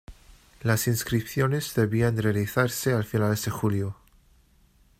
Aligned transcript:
Las 0.63 0.87
inscripciones 0.87 1.75
debían 1.75 2.17
realizarse 2.17 2.91
a 2.93 3.03
finales 3.03 3.45
de 3.45 3.51
julio. 3.51 3.97